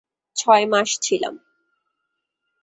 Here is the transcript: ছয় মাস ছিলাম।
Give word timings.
ছয় 0.35 0.65
মাস 0.65 0.89
ছিলাম। 1.01 1.35